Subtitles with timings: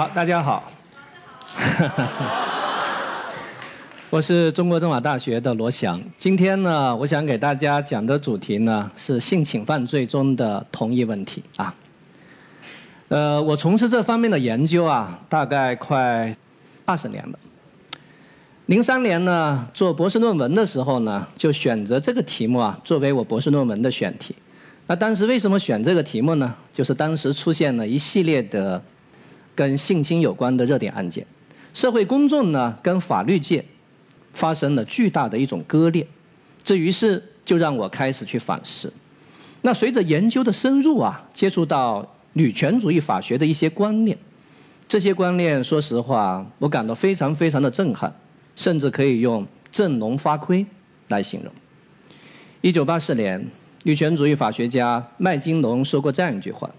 [0.00, 0.64] 好，大家好。
[4.08, 6.00] 我是中国政法大学的罗翔。
[6.16, 11.74] 今天呢，我想给大家讲的主题呢是性侵犯罪中的同意问题啊。
[13.08, 16.34] 呃，我从事这方面的研究啊，大概快
[16.86, 17.38] 二十年了。
[18.64, 24.34] 零三年呢，做博士论文的时候呢，就选择这个题目啊，作为我博士论文的选题。
[24.86, 26.54] 那当时为什么选这个题目呢？
[26.72, 28.82] 就是当时出现了一系列的。
[29.60, 31.26] 跟性侵有关的热点案件，
[31.74, 33.62] 社会公众呢跟法律界
[34.32, 36.06] 发生了巨大的一种割裂，
[36.64, 38.90] 这于是就让我开始去反思。
[39.60, 44.16] 那随着研究的深入啊，接触到女权主义法学的一些观念，
[44.88, 48.10] 这些观念说实话，我感到非常非常的震撼，
[48.56, 50.64] 甚至可以用振聋发聩
[51.08, 51.52] 来形容。
[52.62, 53.46] 一九八四年，
[53.82, 56.70] 女权主义法学家麦金龙说过这样一句话。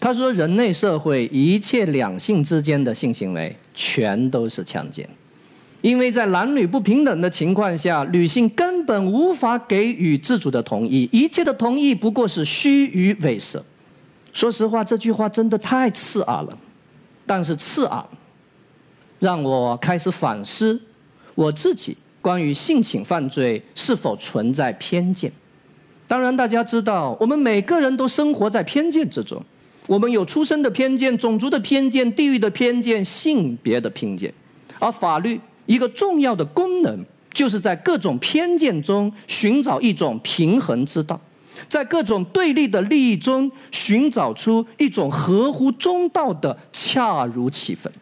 [0.00, 5.06] 他说：“人类社会一切两性之间的性行为全都是强奸，
[5.82, 13.62] 因为在男女不平等的情况下，女性根本无法给予自主的同意，一切的同意不过是虚与委蛇。”
[14.32, 16.58] 说实话，这句话真的太刺耳了。
[17.26, 18.02] 但是刺耳，
[19.18, 20.80] 让我开始反思
[21.34, 25.30] 我自己关于性侵犯罪是否存在偏见。
[26.08, 29.44] 当然，大家知道，我们每个人都生活在偏见之中。
[29.90, 34.32] 我们有出生的偏见、种族的偏见、地域的偏见、性别的偏见，
[34.78, 41.20] 而法律一个重要的功能，就是在各种偏见中寻找一种平衡之道，
[41.68, 47.92] 在各种对立的利益中寻找出一种合乎中道的恰如其分。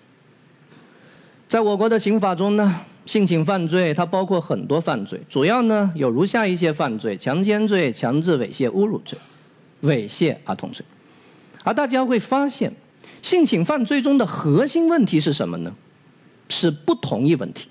[1.48, 9.18] 在我国的刑法中呢，性侵犯罪它包括很多犯罪，主要呢有如下一些犯罪：强奸罪、强制猥亵、侮辱罪、
[9.84, 10.84] 猥亵儿童罪。
[11.64, 12.72] 而大家会发现，
[13.20, 15.72] 性侵犯最终的核心问题是什么呢？
[16.48, 17.68] 是不同意问题。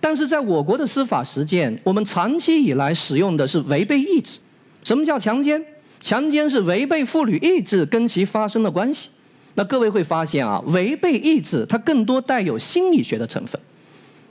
[0.00, 4.40] 但是在我国的司法实践，我们长期以来使用的是违背意志。
[4.84, 5.64] 什么叫强奸？
[6.00, 9.08] 强奸是违背妇女意志跟其发生的关系。
[9.54, 13.60] 那各位会发现啊，违背意志它更多带有心理学的成分，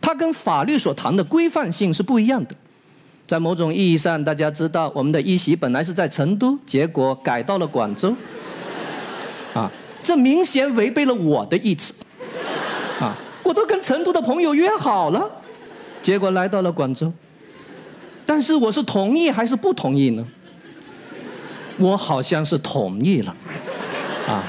[0.02, 2.56] 它跟法律所谈的规范性是不一样的。
[3.26, 8.14] 在某种意义上，大家知道，我们的一席本来是在成都，结果改到了广州。
[9.54, 9.70] 啊，
[10.04, 11.94] 这明显违背了我的意志，
[13.00, 15.30] 啊，我都跟成都的朋友约好了，
[16.02, 17.12] 结果来到了广州，
[18.26, 20.26] 但是我是同意还是不同意呢？
[21.78, 23.36] 我好像是同意了，
[24.28, 24.44] 啊，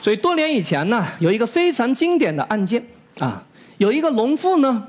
[0.00, 2.82] 所以多年以前呢，有一个非常经典的案件，
[3.18, 3.42] 啊，
[3.78, 4.86] 有一个农妇呢，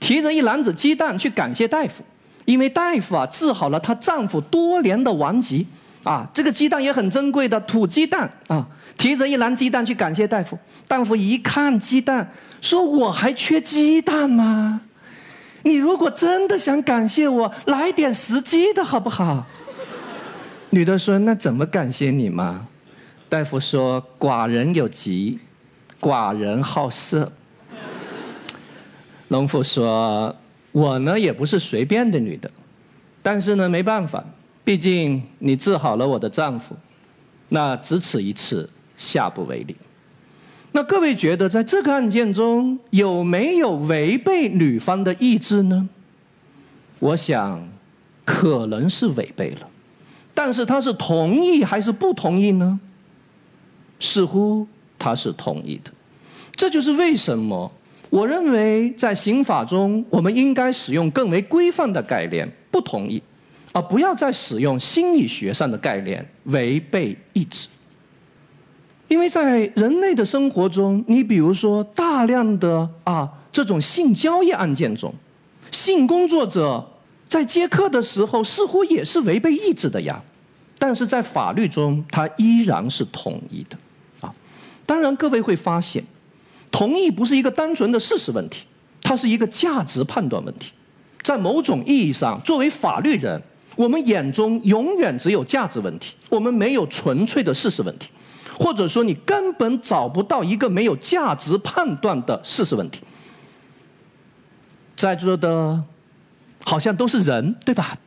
[0.00, 2.02] 提着一篮子鸡蛋去感谢大夫。
[2.44, 5.66] 因为大夫啊治好了她丈夫多年的顽疾，
[6.04, 8.66] 啊，这个鸡蛋也很珍贵的土鸡蛋啊，
[8.98, 10.58] 提着一篮鸡蛋去感谢大夫。
[10.86, 14.82] 大夫一看鸡蛋，说：“我还缺鸡蛋吗？
[15.62, 19.46] 你如果真的想感谢我，来点实鸡的好不好？”
[20.68, 22.68] 女的说：“那怎么感谢你嘛？”
[23.30, 25.38] 大夫说：“寡人有疾，
[25.98, 27.32] 寡人好色。”
[29.28, 30.36] 农妇说。
[30.74, 32.50] 我呢也不是随便的女的，
[33.22, 34.24] 但是呢没办法，
[34.64, 36.74] 毕竟你治好了我的丈夫，
[37.50, 39.76] 那只此一次，下不为例。
[40.72, 45.88] 那各位觉得在这个案件中有没有违背女方的意志呢？
[46.98, 47.68] 我想
[48.24, 49.70] 可能是违背了，
[50.34, 52.80] 但是他是同意还是不同意呢？
[54.00, 54.66] 似乎
[54.98, 55.92] 他是同意的，
[56.56, 57.70] 这就是为什么。
[58.14, 63.20] 我认为在刑法中，我们应该使用更为规范的概念“不同意”，
[63.74, 67.66] 而不要再使用心理学上的概念“违背意志”。
[69.10, 75.12] 因为在人类的生活中，你比如说大量的啊这种性交易案件中，
[75.72, 76.88] 性工作者
[77.28, 80.22] 在接客的时候似乎也是违背意志的呀，
[80.78, 83.76] 但是在法律中，他依然是统一的
[84.20, 84.32] 啊。
[84.86, 86.04] 当然，各位会发现。
[86.70, 88.64] 同意不是一个单纯的事实问题，
[89.02, 90.72] 它是一个价值判断问题。
[91.22, 93.42] 在某种意义上，作为法律人，
[93.76, 98.08] 我们眼中永远只有价值问题，我们没有纯粹的事实问题，
[98.58, 103.00] 或者说你根本找不到一个没有价值判断的事实问题。
[104.96, 105.82] 在座的，
[106.64, 107.98] 好像都是人，对吧？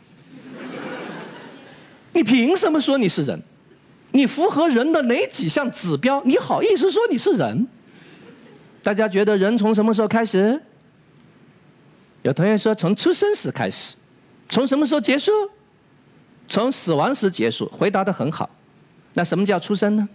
[2.14, 3.42] 你凭什么说你是人？
[4.12, 6.22] 你符合人的哪几项指标？
[6.24, 7.68] 你好意思说你是人？
[8.88, 10.58] 大家觉得人从什么时候开始？
[12.22, 13.98] 有同学说从出生时开始，
[14.48, 15.30] 从什么时候结束？
[16.48, 18.50] 从死亡时结束，回答的很好。
[19.16, 20.08] 那什么叫出生呢？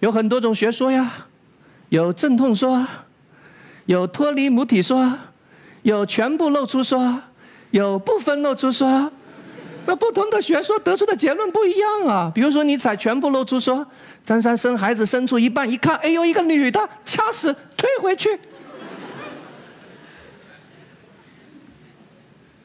[0.00, 1.10] 有很多种学说呀，
[1.88, 2.86] 有阵痛说，
[3.86, 5.14] 有脱离母体说，
[5.80, 7.22] 有全部露出说，
[7.70, 9.10] 有部分露出说。
[9.86, 12.30] 那不同的学说得出的结论不一样啊。
[12.34, 13.86] 比如说，你采全部露出说，
[14.24, 18.38] 张三生孩子生出一半，一看，哎呦，一个女的，掐死，推回去。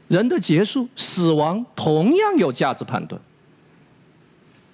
[0.08, 3.22] 人的结束、死亡同样有价值判断，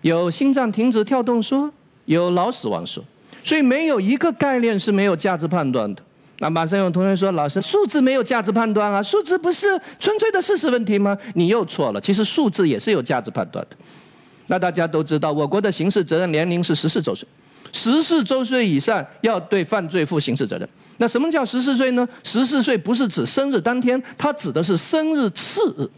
[0.02, 1.72] 有心脏停止跳动说，
[2.06, 3.04] 有脑死亡说，
[3.44, 6.02] 所以没有一个概念是没有价值判断的。
[6.40, 9.02] 那马上有同学说：“老师，数字没有价值判断啊？
[9.02, 9.68] 数字不是
[10.00, 13.78] 纯粹的事实问题吗？”你又错了，其实数字也是有价值判断的。
[14.48, 17.28] 那大家都知道，我国的刑事责任年龄是十四周岁，
[17.74, 20.70] 十四周岁以上要对犯罪负刑事责任。
[20.98, 22.08] 那什么叫十四岁呢？
[22.24, 25.90] 十四岁不是指生日当天，它指的是生日次日。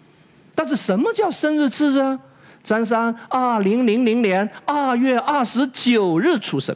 [0.56, 2.18] 但是什么叫生日次日啊？
[2.64, 6.76] 张三二零零零年二月二十九日出生，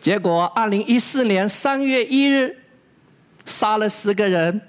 [0.00, 2.56] 结果二零一四年三月一日
[3.44, 4.60] 杀了十个人。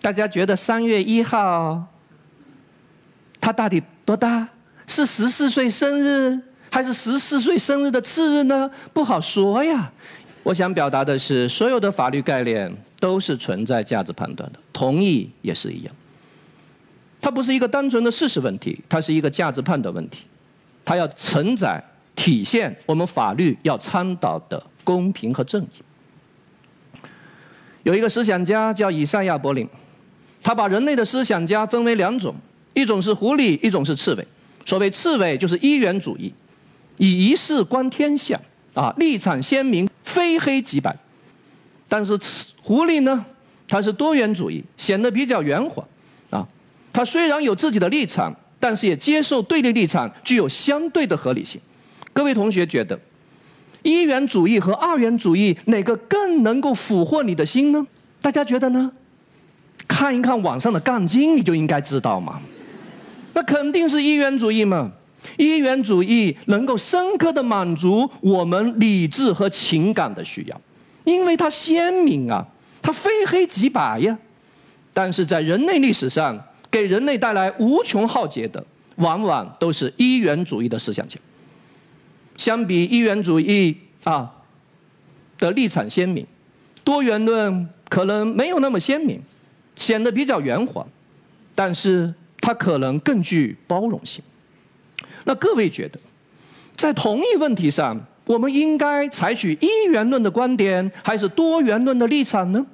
[0.00, 1.86] 大家觉得三月一号
[3.40, 4.48] 他到底多大？
[4.86, 6.40] 是十四岁生日，
[6.70, 8.70] 还是十四岁生日的次日呢？
[8.92, 9.92] 不好说呀。
[10.42, 15.94] 我想表达的是，所有的法律概念都是存在价值判断的，同意也是一样。
[17.20, 20.24] 它不是一个单纯的事实问题，它是一个价值判断问题，
[20.82, 21.80] 它要承载、
[22.16, 25.68] 体现我们法律要倡导的公平和正义。
[27.82, 29.68] 有一个思想家叫以赛亚·柏林，
[30.42, 32.34] 他把人类的思想家分为两种，
[32.74, 34.26] 一种是狐狸，一种是刺猬。
[34.64, 36.32] 所谓刺猬，就是一元主义，
[36.98, 38.38] 以一事观天下。
[38.72, 40.96] 啊，立场鲜明，非黑即白。
[41.88, 42.16] 但是
[42.62, 43.24] 狐狸呢，
[43.66, 45.84] 它是多元主义，显得比较圆滑。
[46.30, 46.46] 啊，
[46.92, 51.60] 它虽然有自己的立场，但是也接受对立立场，具有相对的合理性。
[52.12, 52.96] 各位同学觉得，
[53.82, 57.86] 一元主义和二元主义哪个更能够俘获你的心呢？
[58.20, 58.92] 大家觉得呢？
[59.88, 62.40] 看一看网上的杠精，你就应该知道嘛。
[63.32, 64.92] 那肯定是一元主义嘛。
[65.36, 70.60] 一元主义能够深刻的满足我们理智和情感的需要，
[71.04, 72.46] 因为它鲜明啊，
[72.80, 74.18] 它非黑即白呀。
[74.92, 76.38] 但是在人类历史上，
[76.70, 78.64] 给人类带来无穷浩劫的，
[78.96, 81.18] 往往都是一元主义的思想家。
[82.40, 84.32] 相比一元主义啊
[85.38, 86.26] 的立场鲜明，
[86.82, 89.20] 多元论可能没有那么鲜明，
[89.76, 90.86] 显得比较圆滑，
[91.54, 94.24] 但是它可能更具包容性。
[95.24, 96.00] 那各位觉得，
[96.74, 102.64] 在同一问题上，我们应该采取一元论的观点，还是多元论的立场呢？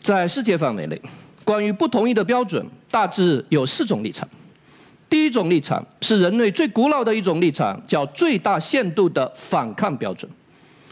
[0.00, 0.96] 在世界范围内，
[1.44, 4.28] 关于不同意的标准，大致有四种立场。
[5.12, 10.30] 第一种立场是人类最古老的一种立场，叫最大限度的反抗标准。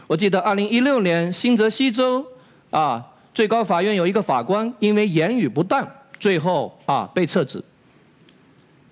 [0.05, 2.23] 我记得二零一六年新泽西州
[2.69, 3.03] 啊，
[3.33, 5.89] 最高法院有一个法官因为言语不当，
[6.19, 7.63] 最后啊被撤职。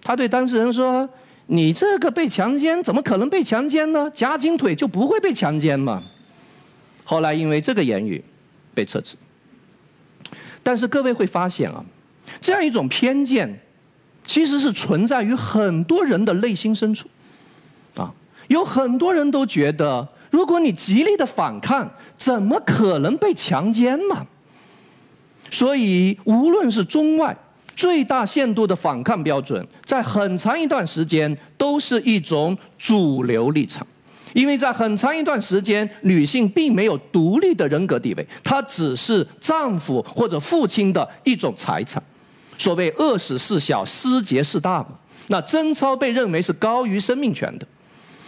[0.02, 1.08] 他对当事人说。
[1.52, 4.08] 你这个被强奸，怎么可能被强奸呢？
[4.14, 6.04] 夹紧腿就不会被强奸嘛。
[7.04, 8.24] 后来因为这个言语
[8.72, 9.16] 被撤职。
[10.62, 11.84] 但是各位会发现啊，
[12.40, 13.60] 这样一种偏见，
[14.30, 17.08] 其实是存在于很多人的内心深处。
[17.96, 18.14] 啊，
[18.48, 24.28] 有很多人都觉得，如果你极力的反抗，怎么可能被强奸嘛？
[25.50, 27.36] 所以无论是中外。
[27.76, 33.88] 最大限度的反抗标准，在很长一段时间都是一种主流立场，
[34.34, 42.04] 因为在很长一段时间，女性并没有独立的人格地位，她只是丈夫或者父亲的一种财产。
[42.60, 44.90] 所谓“饿死事小，失节事大”嘛，
[45.30, 47.66] 那贞操被认为是高于生命权的。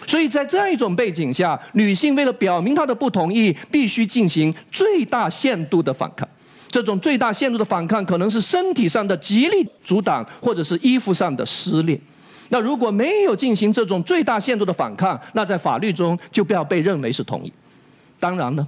[0.07, 6.27] 所以在这样一种背景下，女性为了表明她的不同意，必须进行最大限度的反抗。
[6.69, 11.99] 这种最大限度的反抗，可能是身体上的极力阻挡，或者是衣服上的撕裂。
[12.49, 17.51] 那如果没有进行这种最大限度的反抗，那在法律中就不要被认为是同意。
[18.19, 18.67] 当然呢，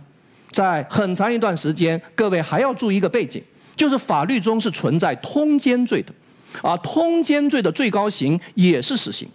[0.52, 3.42] 在很长一段时间，各位还要注意一个背景，
[3.76, 6.14] 就是法律中是存在通奸罪的，
[6.62, 9.28] 而通奸罪的最高刑也是死刑。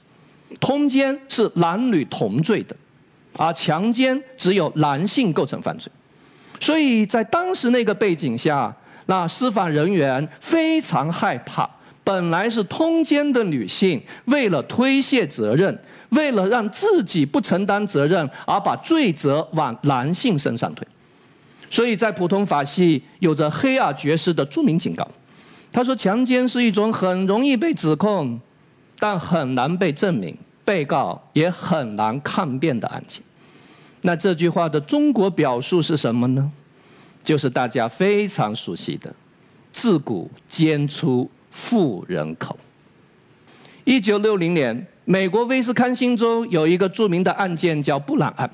[0.60, 2.74] 通奸是男女同罪的，
[3.36, 5.90] 而强奸只有男性构成犯罪。
[6.60, 8.74] 所以在当时那个背景下，
[9.06, 11.68] 那司法人员非常害怕，
[12.02, 15.78] 本来是通奸的女性，为了推卸责任，
[16.10, 20.86] 为了让自己不承担责任，而把罪责往男性身上推。
[21.70, 25.06] 所以在普通法系有着黑尔爵士的著名警告，
[25.70, 28.40] 他说：强奸是一种很容易被指控，
[28.98, 33.22] 但很难被证明，被告也很难抗辩的案件。
[34.02, 36.50] 那这句话的中国表述是什么呢？
[37.22, 39.14] 就是大家非常熟悉的
[39.70, 42.56] “自古奸出富人口”。
[43.84, 48.50] 一九六零年，美国威斯康星州有一个著名的案件叫布朗案。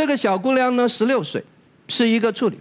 [0.00, 1.44] 这个小姑娘呢，十六岁，
[1.86, 2.58] 是一个处女，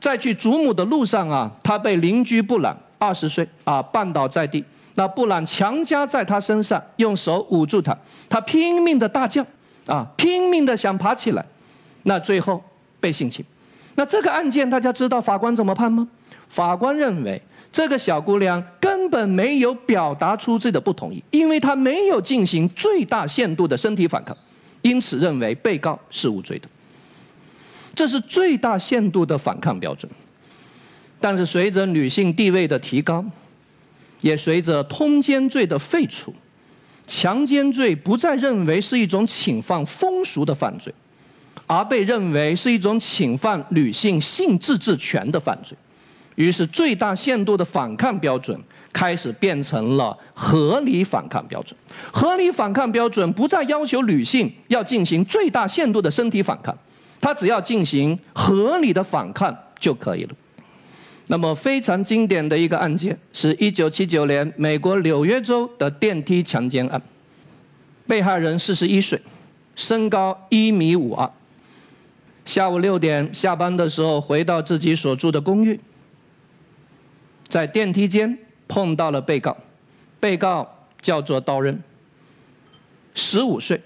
[0.00, 4.64] 在去祖母的路上啊，她被邻居布朗二十岁啊绊倒在地。
[4.94, 7.94] 那布朗强加在她身上，用手捂住她，
[8.30, 9.44] 她拼命的大叫
[9.86, 11.44] 啊，拼命的想爬起来。
[12.04, 12.64] 那最后
[12.98, 13.44] 被性侵。
[13.96, 16.08] 那这个案件大家知道法官怎么判吗？
[16.48, 17.38] 法官认为
[17.70, 24.34] 这个小姑娘根本没有表达出自己的不同意，因为她没有进行最大限度的身体反抗。
[24.80, 26.68] 因此，认为被告是无罪的，
[27.98, 30.08] 这是最大限度的反抗标准。
[31.18, 33.24] 但是，随着女性地位的提高，
[34.20, 36.32] 也随着通奸罪的废除，
[37.08, 40.94] 强奸罪不再认为是一种侵犯风俗的犯罪，
[41.66, 45.76] 而被认为是一种侵犯女性性自治权的犯罪。
[46.36, 48.56] 于是，最大限度的反抗标准。
[48.90, 51.78] 开始变成了合理反抗标准。
[52.10, 56.76] 合理反抗标准不再要求女性要进行最大限度的身体反抗，
[57.20, 60.34] 他只要进行合理的反抗就可以了。
[61.26, 67.02] 那么非常经典的一个案件是1979年美国纽约州的电梯强奸案，
[68.06, 69.20] 被害人41岁，
[69.76, 71.30] 身高1米52，
[72.44, 75.78] 下午六点下班的时候回到自己所住的公寓，
[77.48, 78.38] 在电梯间。
[78.70, 79.56] 碰到了被告，
[80.20, 81.82] 被告叫做刀刃，
[83.14, 83.80] 十五岁，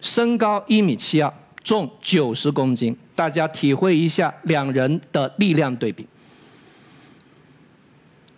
[0.00, 1.32] 身高一米七二，
[1.68, 2.96] 重九十公斤。
[3.14, 6.06] 大家体会一下两人的力量对比。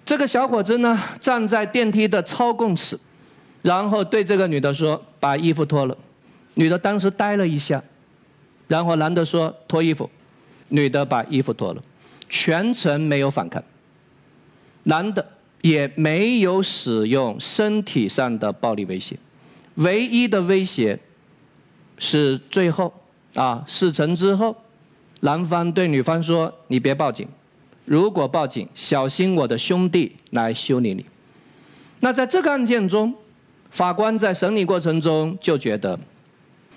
[0.05, 2.99] 这个小伙子呢，站在电梯的操控室，
[3.63, 5.97] 然后对这个女的说：“把衣服脱了。”
[6.55, 7.81] 女的当时呆了一下，
[8.67, 10.11] 然后男的说：“脱衣服。”
[10.71, 11.81] 女的把衣服脱了，
[12.29, 13.63] 全程没有反抗。
[14.83, 15.25] 男的。
[15.63, 19.15] 也没有使用身体上的暴力威胁，
[19.75, 20.99] 唯一的威胁
[21.99, 22.91] 是最后
[23.35, 24.57] 啊事成之后，
[25.21, 27.29] 男方对女方说：“你别报警，
[27.85, 31.05] 如果报警，小心我的兄弟来修理你。”
[32.01, 33.15] 那在这个案件中，
[33.71, 35.99] 法官在审理过程中就觉得，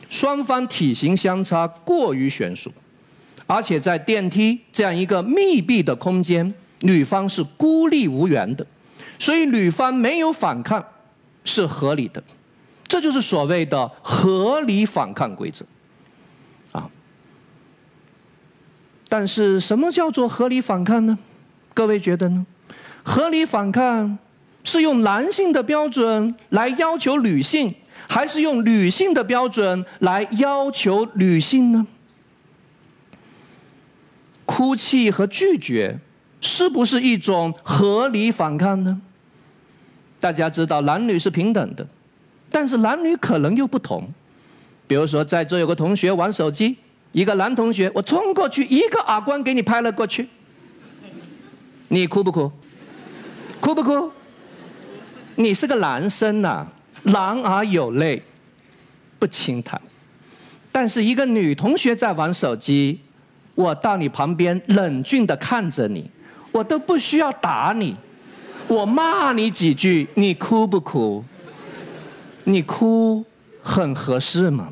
[0.09, 2.71] 双方体型相差过于悬殊，
[3.47, 8.67] 而且在电梯这样一个密闭的空间，女方是孤立无援的。
[9.17, 10.85] 所以女方没有反抗
[11.45, 12.21] 是合理的，
[12.87, 15.65] 这就是所谓的合理反抗规则，
[16.73, 16.89] 啊。
[19.15, 21.19] 但是什么叫做合理反抗呢？
[21.75, 22.47] 各位觉得呢？
[23.03, 24.17] 合理反抗
[24.63, 27.75] 是用男性的标准来要求女性，
[28.09, 31.85] 还是用女性的标准来要求女性呢？
[34.47, 35.99] 哭泣和拒绝
[36.41, 38.99] 是不是一种合理反抗呢？
[40.19, 41.87] 大家知道男女是平等的，
[42.49, 44.11] 但是男女可能又不同。
[44.87, 46.77] 比如说，在座有个同学玩手机，
[47.13, 50.27] 一个男同学，我冲过去一个耳光给你拍了过去，
[51.87, 52.51] 你哭不哭？
[53.61, 54.11] 哭不哭？
[55.35, 56.67] 你是个男生呐，
[57.03, 58.21] 男儿有泪
[59.17, 59.79] 不轻弹。
[60.71, 62.99] 但是一个女同学在玩手机，
[63.55, 66.09] 我到你旁边冷峻的看着你，
[66.51, 67.95] 我都不需要打你。
[68.67, 71.23] 我骂你几句，你哭不哭？
[72.45, 73.23] 你哭
[73.61, 74.69] 很合适吗？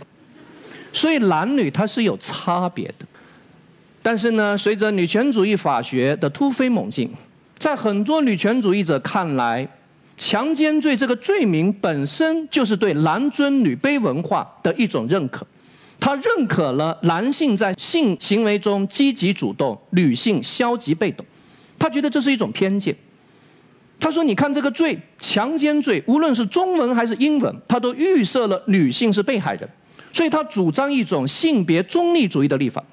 [0.93, 3.05] 所以男女它是有差别的。
[4.03, 7.09] 但是呢，随着女权主义法学的突飞猛进，
[7.57, 9.67] 在很多女权主义者看来，
[10.17, 15.45] 强奸罪这个罪名本身就是对男尊女卑文化的一种认可。
[15.99, 21.23] 他认可了男性在性行为中积极主动，女性消极被动。
[21.77, 22.95] 他觉得这是一种偏见。
[23.99, 29.69] 他说：“你看这个罪，强奸罪，无论是中文还是英文，他都预设了女性是被害人，
[30.13, 32.83] 所以他主张一种性别中立主义的立法，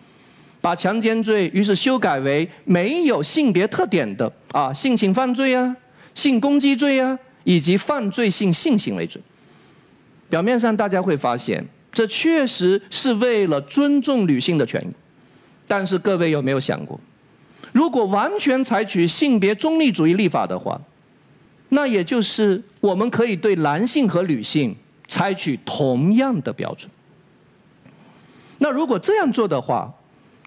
[0.61, 5.77] 把强奸罪于是修改为没有性别特点的啊性侵犯罪啊、
[6.15, 9.21] 性攻击罪啊以及犯罪性性行为罪。
[10.31, 14.89] 表面上大家会发现，这确实是为了尊重女性的权益，
[15.67, 16.99] 但是各位有没有想过，
[17.73, 20.81] 如果完全采取性别中立主义立法的话？”
[21.71, 24.75] 那也就是我们可以对男性和女性
[25.07, 26.91] 采取同样的标准。
[28.59, 29.93] 那如果这样做的话，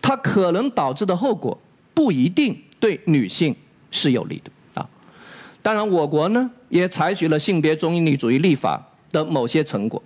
[0.01, 1.57] 它可能导致的后果
[1.93, 3.55] 不一定对女性
[3.89, 4.87] 是有利的啊。
[5.61, 10.01] 当然，我国呢也采取了性别中立主义立法的某些成果。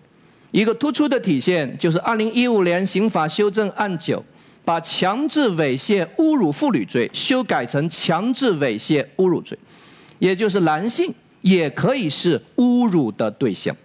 [0.51, 4.23] 一个突出的体现就是2015年刑法修正案九，
[4.63, 9.57] 把强制猥亵、侮辱妇女罪修改成强制猥亵、侮辱罪，
[10.19, 13.75] 也就是男性也可以是侮辱的对象。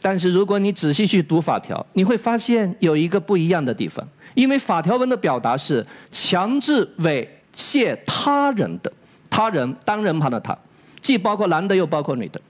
[0.00, 8.92] 但是如果你仔细去读法条，你会发现有一个不一样的地方，因为法条文的表达是强制猥亵他人的。
[9.32, 10.58] 他人单人旁的他，
[11.00, 12.40] 既包括男的又包括女的，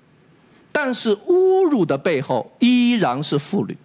[0.73, 3.77] 但是侮辱的背后依然是妇女，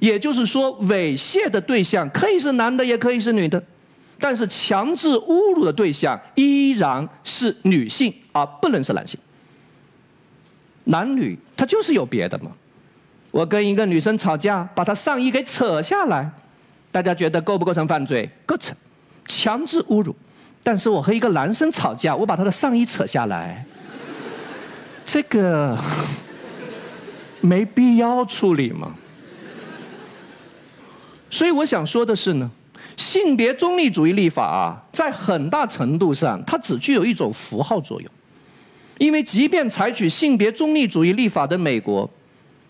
[0.00, 3.62] 也就是说猥亵的对象可以是男的也可以是女的，
[4.18, 9.20] 但是强制侮辱的对象依然是女性，而不能是男性。
[10.84, 12.50] 男女他就是有别的嘛。
[13.32, 16.30] 我跟一个女生吵架，把她上衣给扯下来，
[16.92, 18.30] 大家觉得构不构成犯罪？
[18.46, 18.76] 构成，
[19.26, 20.14] 强制侮辱。
[20.62, 23.64] 但是我和一个男生吵架，我把他的上衣扯下来，
[25.04, 25.76] 这个
[27.40, 28.94] 没必要处理嘛。
[31.28, 32.48] 所以我想说的是呢，
[32.96, 38.08] 性别中立主义立法啊，在很大程度上它只具有一种符号作用，
[38.98, 42.08] 因为即便采取性别中立主义立法的美国，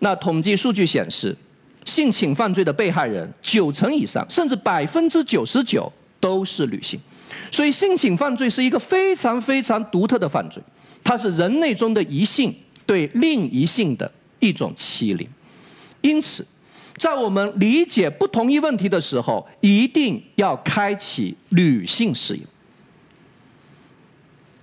[0.05, 1.35] 那统计数据显示，
[1.85, 6.99] 性侵犯罪的被害人九成以上，甚至百分之九十九都是女性。
[7.53, 10.61] 所以，性侵犯罪是一个非常非常独特的犯罪，
[11.05, 12.53] 它是人类中的一性
[12.85, 15.29] 对另一性的一种欺凌。
[16.01, 16.45] 因此，
[16.97, 22.43] 在我们理解不同意问题的时候，一定要开启女性视野。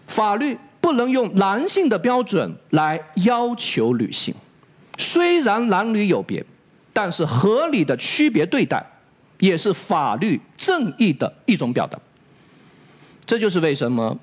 [0.06, 4.36] 法律不能用男性的标准来要求女性，
[5.00, 6.46] 虽然男女有别，
[6.92, 8.86] 但是合理的区别对待，
[9.40, 11.98] 也是法律正义的一种表达。
[13.26, 14.20] 这就是为什么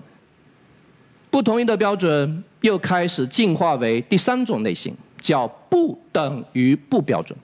[1.30, 7.36] 不同意的标准又开始进化为第三种类型，叫不等于不标准。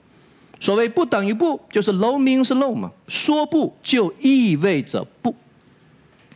[0.59, 5.35] 所谓不等于不，就是 no means no 嘛，说不就意味着不。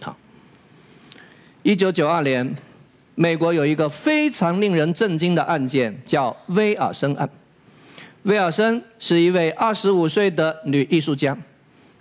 [0.02, 0.18] 好，
[1.62, 2.56] 一九九二年，
[3.20, 7.28] 美国有一个非常令人震惊的案件，叫威尔森案。
[8.22, 11.36] 威尔森是一位二十五岁的女艺术家，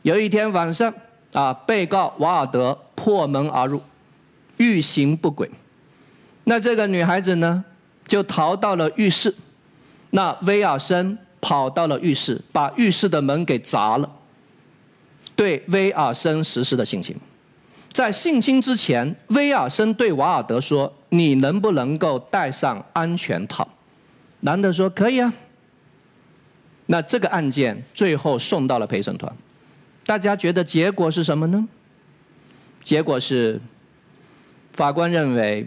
[0.02, 0.94] 有一天晚上。
[1.32, 1.52] 啊！
[1.66, 3.82] 被告瓦尔德破门而入，
[4.56, 5.50] 欲行不轨。
[6.44, 7.62] 那这个女孩子呢，
[8.06, 9.34] 就逃到了浴室。
[10.10, 14.10] 那威尔森跑到了浴室，把浴室的门给砸了，
[15.34, 17.14] 对威尔森实施的性侵。
[17.92, 23.68] 在性侵之前，威尔森对瓦尔德说：“你能不能够戴上安全套？”
[24.40, 25.32] 男的说：“可以啊。”
[26.86, 29.34] 那这个案件最后送到了陪审团。
[30.04, 31.68] 大家觉得结果是什么呢？
[32.82, 33.60] 结果是，
[34.72, 35.66] 法官认为，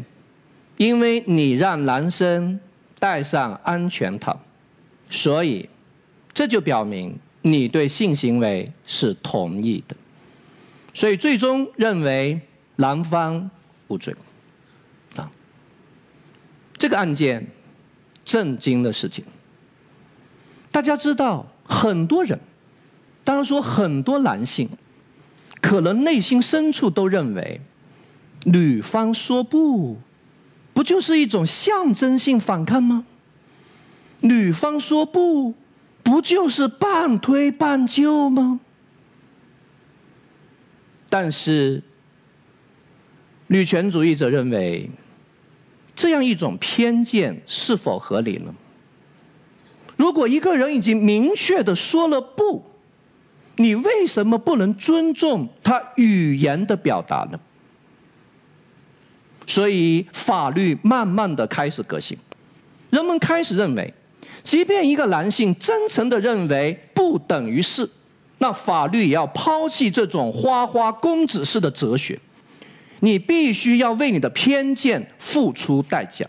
[0.77, 2.57] 因为你让男生
[2.97, 4.39] 戴上安全套，
[5.09, 5.67] 所以
[6.33, 9.97] 这就表明你对性行为是同意的，
[10.93, 12.39] 所以最终认为
[12.77, 13.51] 男方
[13.89, 14.15] 无罪。
[16.79, 17.45] 这个案件
[18.25, 19.23] 震惊的事情，
[20.71, 22.39] 大家知道很多人。
[23.23, 24.67] 当然说，很多男性
[25.61, 27.61] 可能内心深处都认为，
[28.45, 29.99] 女方说不，
[30.73, 33.05] 不就是一种象征性反抗吗？
[34.21, 35.53] 女方说不，
[36.01, 38.61] 不就是半推半就吗？
[41.09, 41.83] 但是，
[43.47, 44.89] 女权主义者认为，
[45.99, 48.55] 这样一种偏见是否合理呢？
[49.97, 52.63] 如果一个人已经明确的说了不，
[53.57, 57.37] 你为什么不能尊重他语言的表达呢？
[59.45, 62.17] 所以法律慢慢的开始革新，
[62.89, 63.93] 人们开始认为，
[64.41, 67.89] 即便一个男性真诚的认为不等于是，
[68.37, 72.17] 那法律也要抛弃这种花花公子式的哲学，
[73.01, 76.25] 你必须要为你的偏见付出代价。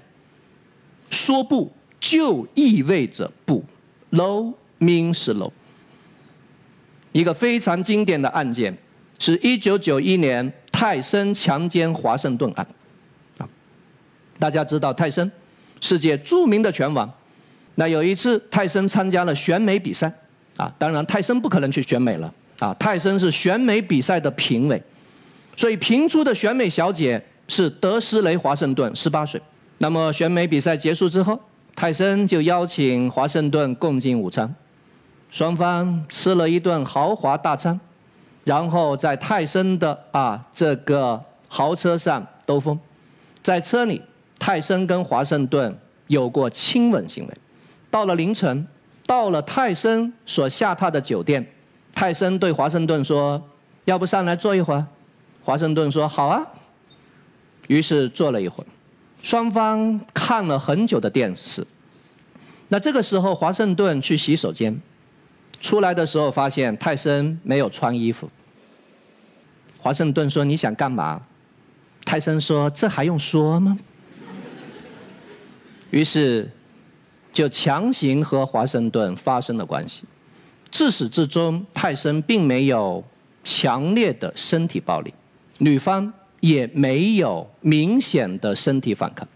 [1.10, 3.64] 说不就意味着不
[4.10, 5.50] ，no means no。
[7.12, 8.76] 一个非常经典的案件，
[9.18, 12.66] 是一九九一年泰森强奸华盛顿案。
[13.38, 13.48] 啊，
[14.38, 15.30] 大家知道泰森，
[15.80, 17.12] 世界著名的拳王。
[17.74, 20.12] 那有一次，泰森参加了选美比赛。
[20.56, 22.32] 啊，当然泰森不可能去选美了。
[22.60, 24.80] 啊，泰森是选美比赛的评委，
[25.60, 29.38] 所以评出的选美小姐是德斯雷华盛顿，十八岁。
[29.76, 31.38] 那么选美比赛结束之后，
[31.76, 34.54] 泰森就邀请华盛顿共进午餐。
[35.30, 37.78] 双方吃了一顿豪华大餐，
[38.44, 42.80] 然后在泰森的啊这个豪车上兜风，
[43.42, 44.00] 在车里，
[44.38, 47.34] 泰森跟华盛顿有过亲吻行为。
[47.90, 48.66] 到了凌晨，
[49.04, 51.46] 到了泰森所下榻的酒店，
[51.92, 53.42] 泰森对华盛顿说
[53.84, 54.86] ：“要不上来坐一会儿？”
[55.42, 56.46] 华盛顿说：“好啊。”
[57.68, 58.66] 于是坐了一会儿，
[59.22, 61.66] 双方看了很久的电视。
[62.68, 64.80] 那这个时候，华盛顿去洗手间，
[65.60, 68.28] 出来的时候发现泰森没有穿衣服。
[69.78, 71.22] 华盛顿说：“你想干嘛？”
[72.04, 73.78] 泰森说：“这还用说吗？”
[75.90, 76.50] 于是
[77.32, 80.04] 就强行和华盛顿发生了关系。
[80.70, 83.04] 自始至终，泰森并没有
[83.42, 85.12] 强烈的身体暴力，
[85.60, 89.26] 女方也没有明显的身体反抗，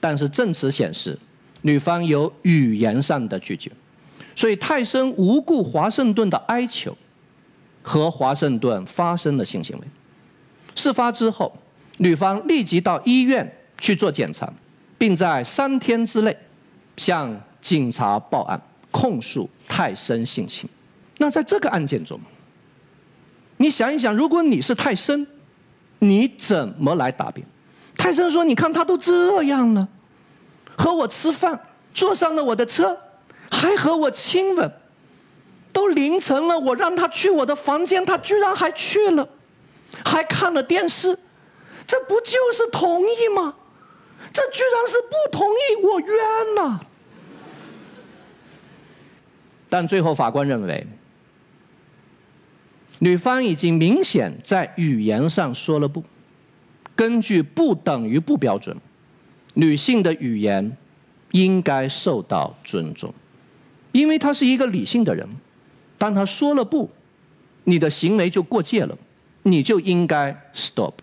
[0.00, 1.18] 但是证词显示，
[1.62, 3.70] 女方有语言上的拒绝。
[4.34, 6.96] 所以泰森无故华盛顿的哀求，
[7.82, 9.84] 和华盛顿发生了性行为。
[10.74, 11.52] 事发之后。
[11.98, 14.52] 女方立即到医院去做检查，
[14.98, 16.36] 并在三天之内
[16.96, 20.68] 向警察报案控诉泰森性侵。
[21.18, 22.18] 那在这个案件中，
[23.58, 25.24] 你想一想，如果你是泰森，
[26.04, 27.46] 你怎么来答辩？
[27.96, 29.88] 泰森说：“你看他都这样了，
[30.76, 31.58] 和我吃饭，
[31.94, 32.98] 坐上了我的车，
[33.50, 34.70] 还和我亲吻，
[35.72, 39.26] 都凌晨了，我让他去我的房间，他居然还去了，
[40.04, 41.18] 还看了电视。”
[41.86, 43.54] 这不就是同意吗？
[44.32, 46.80] 这居然是不同意，我冤了。
[49.68, 50.86] 但最后法官认为，
[53.04, 56.02] 女方已经明显在语言上说了不。
[56.96, 58.74] 根据不等于不标准，
[59.52, 60.74] 女性的语言
[61.32, 63.12] 应该受到尊重，
[63.92, 65.28] 因为她是一个理性的人。
[65.98, 66.90] 当她说了不，
[67.64, 68.96] 你的行为就过界了，
[69.42, 70.94] 你就应该 stop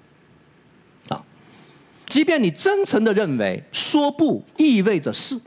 [1.10, 1.24] 啊。
[2.08, 5.40] 即便你真诚的认为说不意味着是，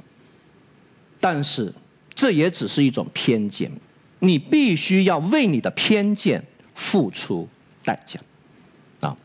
[1.19, 1.73] 但是
[2.15, 3.73] 这也只是一种偏见，
[4.21, 7.49] 你必须要为你的偏见付出
[7.85, 8.21] 代价。
[9.01, 9.17] 啊，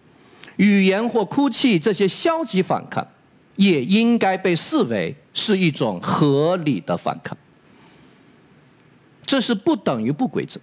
[0.58, 3.08] 语言或哭泣这些消极反抗，
[3.56, 7.38] 也应该被视为是一种合理的反抗。
[9.26, 10.60] 这是不等于不规则。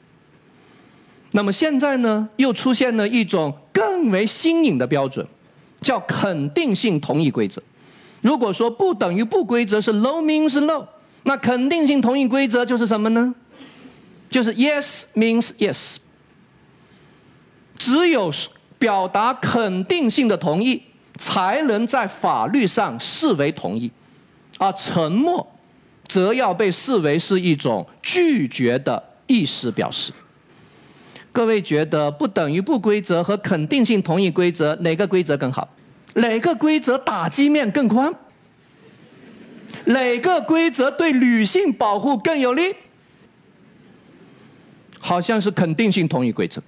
[1.32, 5.26] 那么现在呢，又出现了一种更为新颖的标准。
[5.82, 7.62] 叫肯定性同意规则。
[8.22, 10.86] 如果说不等于不规则是 no means no，
[11.24, 13.34] 那肯定性同意规则就是什么呢？
[14.36, 15.96] 就是 yes means yes。
[17.78, 18.30] 只有
[18.78, 20.82] 表达肯定性的同意，
[21.16, 23.90] 才能在法律上视为同意，
[24.58, 25.56] 而沉默
[26.06, 30.12] 则要被视为是一种拒绝的意思表示。
[31.32, 35.66] 各位觉得不等于不规则和肯定性同意规则哪个规则更好？
[36.16, 38.14] 哪个规则打击面更宽？
[39.86, 42.74] 哪个规则对女性保护更有利？
[45.06, 46.60] 好像是肯定性同意规则。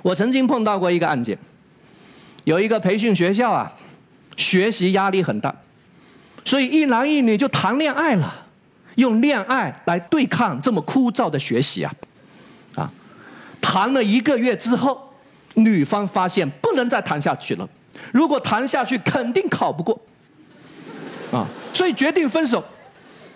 [0.00, 1.36] 我曾经碰到过一个案件，
[2.44, 3.70] 有一个培训学校啊，
[4.38, 5.54] 学习压力很大，
[6.46, 8.46] 所以一男一女就谈恋爱了，
[8.94, 11.92] 用恋爱来对抗这么枯燥的学习啊。
[12.76, 12.90] 啊
[13.60, 15.12] 谈了一个月之后，
[15.54, 17.68] 女方发现不能再谈下去了。
[18.12, 20.00] 如果谈下去，肯定考不过，
[21.30, 22.64] 啊，所以决定分手。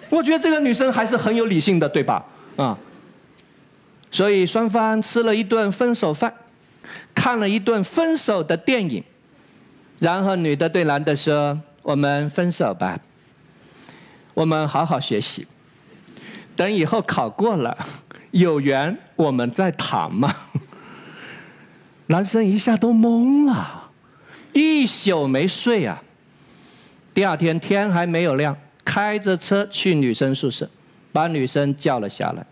[0.08, 2.24] 我觉得这个女生还是很有理性的，对吧？
[2.56, 2.76] 啊，
[4.10, 6.32] 所以双方吃了一顿分手饭，
[7.14, 9.02] 看了一顿分手的电影，
[9.98, 12.98] 然后女的对男的说：“我们分手吧，
[14.34, 15.46] 我们好好学习，
[16.56, 17.76] 等以后考过了。”
[18.32, 20.30] 有缘我们再谈嘛。
[22.08, 23.90] 男生一下都懵了，
[24.52, 26.02] 一宿没睡啊。
[27.14, 30.68] 第二天天还没有亮，开着车去女生宿舍，
[31.10, 32.46] 把女生叫了下来，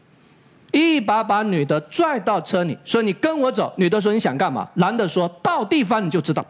[0.77, 6.45] 一把把女的拽到车里，说：“你跟我走。”女的说：“你想干嘛？”男的说到地方你就知道。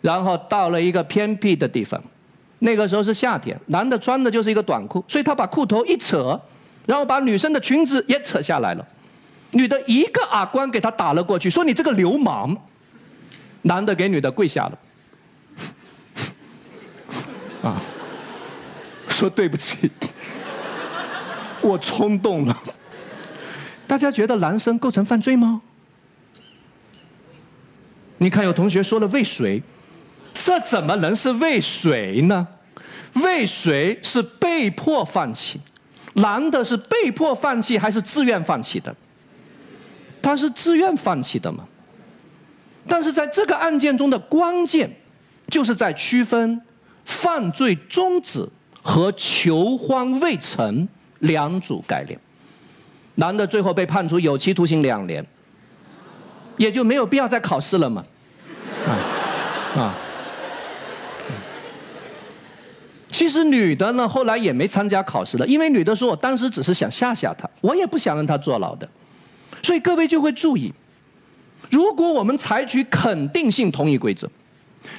[0.00, 2.02] 然后到了一个偏僻的地方，
[2.60, 6.40] 那个时候是夏天，男的穿的就是一个短裤，所以他把裤头一扯。
[6.86, 8.86] 然后把女生的裙子也扯下来了，
[9.52, 12.56] 女的一个耳光给他打了过去，说你这个流氓。
[13.66, 14.78] 男的给女的跪下了，
[17.62, 17.80] 啊，
[19.08, 19.90] 说对不起，
[21.64, 22.62] 我冲动了。
[23.86, 25.62] 大家觉得男生构成犯罪吗？
[28.18, 29.62] 你看有同学说了未遂，
[30.34, 32.46] 这怎么能是未遂呢？
[33.14, 35.60] 未遂是被迫放弃。
[36.14, 38.94] 男的是被迫放弃还是自愿放弃的？
[40.22, 41.64] 他是自愿放弃的嘛？
[42.86, 44.96] 但是在这个案件中的关键，
[45.48, 46.62] 就是在区分
[47.04, 48.48] 犯罪终止
[48.82, 50.88] 和求欢未成
[51.24, 52.18] 两组概念。
[53.16, 55.24] 男的最后被判处有期徒刑两年，
[56.56, 58.04] 也就没有必要再考试了嘛。
[58.86, 58.90] 啊
[59.80, 59.94] 啊！
[63.08, 68.88] 其实女的呢，后来也没参加考试了，因为女的说：“我当时只是想吓吓他，我也不想让他坐牢的。”
[69.62, 70.72] 所以各位就会注意，
[71.70, 74.28] 如果我们采取肯定性同意规则，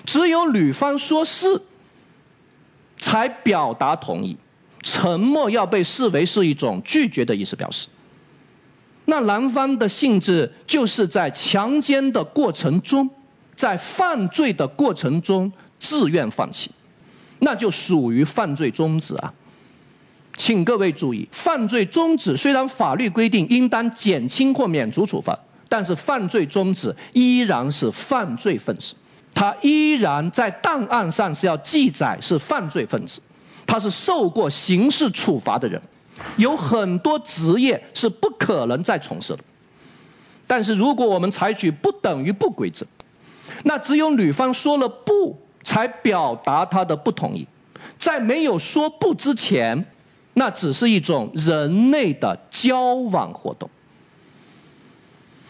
[0.05, 1.61] 只有女方说是
[2.97, 4.38] 才表达同意，
[4.86, 7.88] 沉默要被视为是一种拒绝的意思表示。
[9.06, 13.10] 那男方的性质就是在强奸的过程中，
[13.56, 16.69] 在犯罪的过程中自愿放弃，
[17.39, 19.34] 那就属于犯罪终止啊！
[20.38, 25.38] 请各位注意，犯罪终止虽然法律规定应当减轻或免除处罚，
[25.69, 28.93] 但是犯罪终止依然是犯罪分子，
[29.34, 33.21] 他依然在档案上是要记载是犯罪分子，
[33.65, 35.82] 他是受过刑事处罚的人。
[36.38, 39.39] 有很多职业是不可能再从事的，
[40.47, 42.86] 但是如果我们采取不等于不规则，
[43.63, 47.45] 那只有女方说了不才表达她的不同意，
[47.97, 49.86] 在没有说不之前，
[50.36, 53.69] 那只是一种人类的交往活动。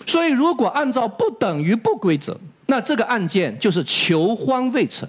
[0.08, 5.08] 所以，如果按照不等于不规则，那这个案件就是求欢未成，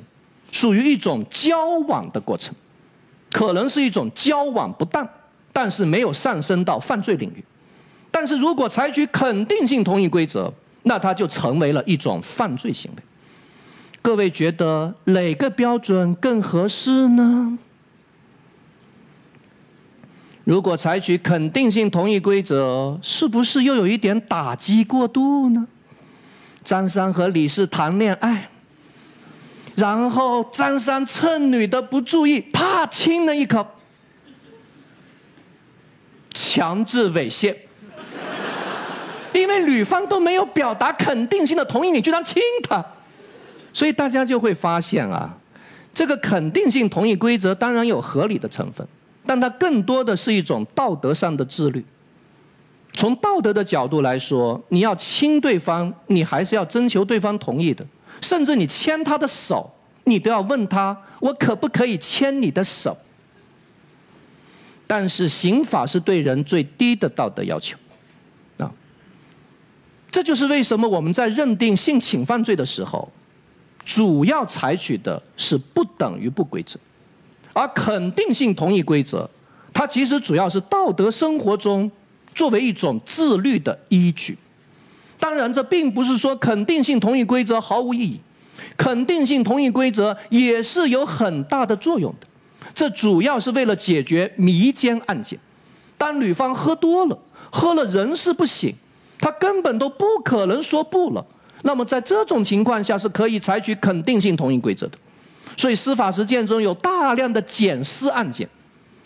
[0.53, 2.55] 属于一种交往的过程，
[3.37, 5.07] 可能是一种交往不当。
[5.53, 7.43] 但是没有上升到犯罪领域，
[8.11, 13.03] 但是如果采取肯定性同意规则，那它就成为了一种犯罪行为。
[14.03, 17.59] 各位觉得哪个标准更合适呢？
[20.45, 25.67] 如果采取肯定性同意规则，是不是又有一点打击过度呢？
[26.63, 28.51] 张三和李四谈恋爱，
[29.77, 33.67] 然后张三趁女的不注意，啪亲了一口。
[36.33, 37.55] 强制猥亵，
[39.35, 42.85] 因为女方都没有表达肯定性的同意，你居然亲他，
[43.73, 45.37] 所以大家就会发现啊，
[45.95, 48.87] 这个肯定性同意规则当然有合理的成分，
[49.27, 51.85] 但它更多的是一种道德上的自律。
[52.95, 57.85] 从道德的角度来说，你要亲对方，你还是要征求对方同意的，
[58.21, 59.75] 甚至你牵他的手，
[60.05, 62.97] 你都要问他：我可不可以牵你的手？
[64.87, 67.77] 但是刑法是对人最低的道德要求，
[68.59, 68.71] 啊，
[70.13, 73.11] 这就是为什么我们在认定性侵犯罪的时候，
[73.85, 76.79] 主要采取的是不等于不规则，
[77.53, 79.29] 而肯定性同意规则，
[79.73, 81.91] 它其实主要是道德生活中
[82.33, 84.39] 作为一种自律的依据。
[85.27, 88.21] 当然，这并不是说肯定性同意规则毫无意义，
[88.77, 92.29] 肯定性同意规则也是有很大的作用的。
[92.73, 95.37] 这主要是为了解决迷奸案件。
[95.99, 97.19] 当女方喝多了，
[97.51, 98.73] 喝了人事不省，
[99.19, 101.27] 她根本都不可能说不了。
[101.63, 104.97] 那么在这种情况下，是可以采取肯定性同意规则的。
[105.57, 108.49] 所以司法实践中有大量的捡尸案件，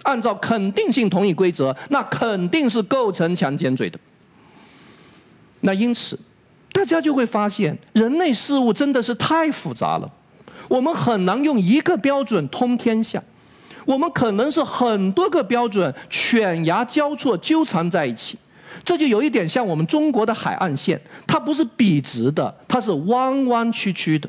[0.02, 3.98] 按照肯定性同意规则，那肯定是构成强奸罪的。
[5.60, 6.18] 那因此，
[6.72, 10.10] 大家就会发现，人类事物真的是太复杂了，
[10.68, 13.22] 我们很难用一个标准通天下。
[13.86, 18.38] 我们可能是很多个标准犬牙交错纠缠在一起，
[18.84, 24.28] 这就有一点像我们中国的海岸线，它不是笔直的，它是弯弯曲曲的。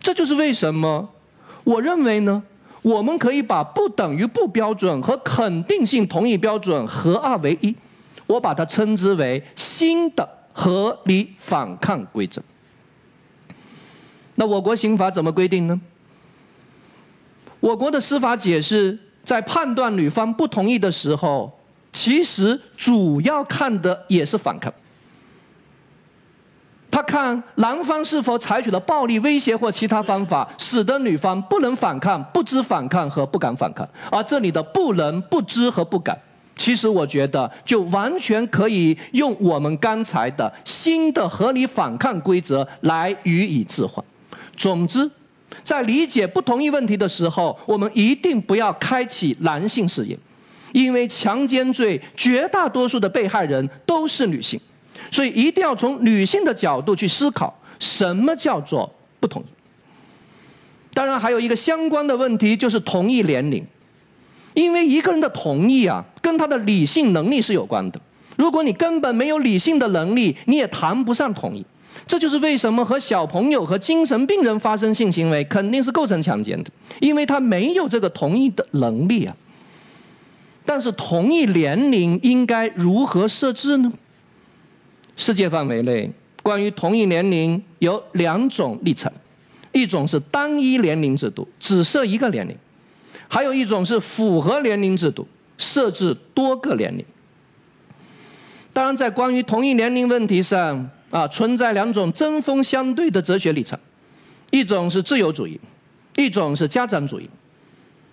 [0.00, 1.10] 这就是为什么
[1.64, 2.42] 我认为呢，
[2.80, 7.74] 我们可以把不等于不标准和肯定性同意标准合二为一，
[8.28, 12.40] 我把它称之为新的合理反抗规则。
[14.36, 15.80] 那我国刑法怎么规定呢？
[17.58, 21.58] 我国的司法解释在判断女方不同意的时候，
[21.92, 24.72] 其实主要看的也是反抗。
[26.90, 33.88] 他看男方是否采取了暴力威胁或其他方法，使得女方不能反抗、不知反抗和不敢反抗。
[34.10, 36.18] 而这里的不能、不知和不敢，
[36.68, 44.04] 其实我觉得就完全可以用我们刚才的新的合理反抗规则来予以置换。
[44.54, 45.10] 总之。
[45.64, 50.18] 在理解不同意问题的时候，我们一定不要开启男性视野，
[50.72, 54.60] 因为强奸罪绝大多数的被害人都是女性，
[55.10, 59.46] 所以一定要从女性的角度去思考什么叫做不同意。
[60.92, 63.64] 当然，还有一个相关的问题就是同意年龄，
[64.54, 67.98] 因为一个人的同意啊，跟他的理性能力是有关的。
[68.36, 71.64] 如果你根本没有理性的能力，你也谈不上同意。
[72.06, 79.34] 这就是为什么和小朋友和精神病人发生性行为肯定是构成强奸的，因为他没有这个同意的能力啊。
[80.66, 83.90] 但是同意年龄应该如何设置呢？
[85.16, 86.10] 世界范围内，
[86.42, 89.10] 关于同意年龄有两种立场，
[89.72, 92.54] 一种是单一年龄制度，只设一个年龄；
[93.28, 95.26] 还有一种是复合年龄制度，
[95.58, 97.04] 设置多个年龄。
[98.72, 103.78] 当然，在关于同一年龄问题上，啊，存在两种针锋相对的哲学立场，
[104.50, 105.60] 一种是自由主义，
[106.16, 107.28] 一种是家长主义。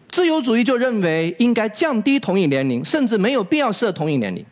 [0.09, 4.43] 自由主义就认为应该降低同一年龄，甚至没有必要设同一年龄，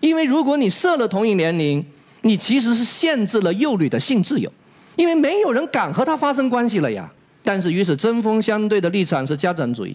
[0.00, 1.84] 因为如果你设了同一年龄，
[2.22, 4.50] 你其实是限制了幼女的性自由，
[4.96, 7.10] 因为没有人敢和她发生关系了呀。
[7.42, 9.94] 但是与此针锋相对的立场是家长主义，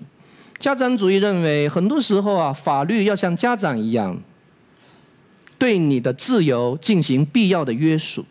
[0.58, 4.20] 家长主义认为很多时候啊，法律要像家长一样，
[5.58, 8.26] 对你的自由进行必要的约束，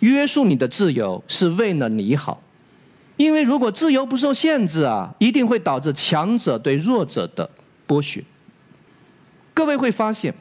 [0.00, 2.42] 约束你的自由是为了你好。
[3.16, 7.50] 因为如果自由不受限制啊，一定会导致强者对弱者的
[7.86, 8.24] 剥削。
[9.52, 10.32] 各位会发现，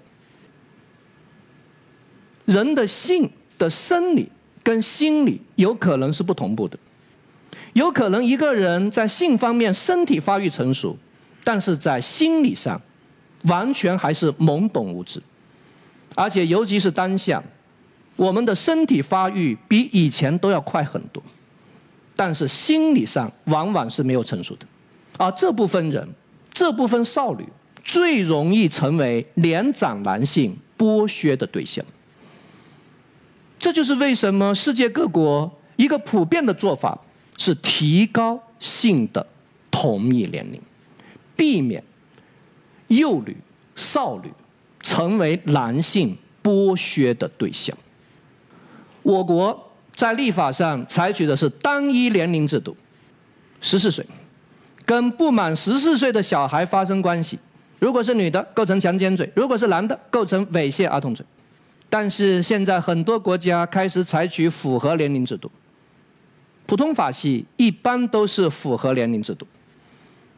[2.45, 4.29] 人的性的生理
[4.63, 6.79] 跟心理有可能是不同步的，
[7.79, 10.97] 有可能一个人在性方面身体发育成熟，
[11.45, 12.79] 但是在心理上
[13.43, 15.21] 完全还是懵懂无知，
[16.13, 17.41] 而且尤其是当下，
[18.17, 21.23] 我们的身体发育比以前都要快很多。
[22.17, 24.65] 但是心理上往往是没有成熟的，
[25.17, 26.05] 而这部分人，
[26.51, 27.47] 这部分少女
[27.85, 31.85] 最容易成为年长男性剥削的对象。
[33.57, 36.99] 这就是为什么世界各国一个普遍的做法
[37.39, 39.25] 是提高性的
[39.71, 40.61] 同意年龄，
[41.35, 41.83] 避免
[42.89, 43.35] 幼女、
[43.75, 44.31] 少女
[44.81, 47.75] 成为男性剥削的对象。
[49.01, 49.65] 我国。
[49.95, 52.73] 在立法上采取的是单一年龄制度，
[53.59, 54.05] 十四岁，
[54.85, 57.37] 跟不满十四岁的小孩发生关系，
[57.79, 61.25] 如果是女的构成强奸罪，如果是男的构成猥亵儿童罪。
[61.89, 65.51] 但是现在很多国家开始采取复合年龄制度，
[66.69, 69.47] 普通法系一般都是符合年龄制度，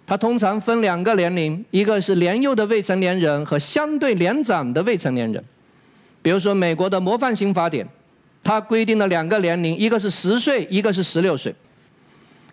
[0.06, 5.44] 它通常分两个年龄，一个是年幼的未成年人和相对年长的未成年人，
[6.22, 7.86] 比如说美国的模范刑法典。
[8.42, 11.54] 它规定了两个年龄，一个是十岁，一个是十六岁。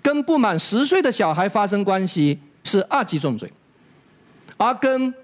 [0.02, 3.48] 跟不满十岁的小孩发生关系是二级重罪，
[4.56, 5.14] 而跟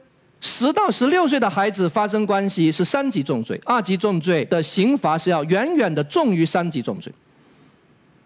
[0.40, 3.60] 十到十六岁的孩子发生关系是三级重罪。
[3.64, 7.12] 二级重罪的刑罚是要远远的重于三级重罪。